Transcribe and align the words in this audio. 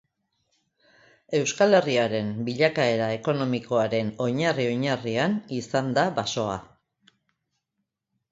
Euskal 1.39 1.75
Herriaren 1.79 2.29
bilakaera 2.47 3.09
ekonomikoaren 3.17 4.09
oinarri-oinarrian 4.27 5.37
izan 5.59 5.93
da 5.99 6.07
basoa. 6.21 6.57